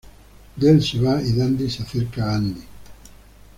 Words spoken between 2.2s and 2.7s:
a Andy.